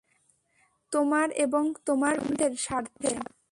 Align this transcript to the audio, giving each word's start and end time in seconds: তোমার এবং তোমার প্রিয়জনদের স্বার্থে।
তোমার 0.91 1.27
এবং 1.45 1.63
তোমার 1.85 2.13
প্রিয়জনদের 2.17 2.51
স্বার্থে। 2.57 3.11